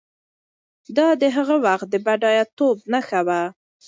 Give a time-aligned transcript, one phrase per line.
[0.97, 3.41] دا د هغه وخت د بډایه توب نښه وه.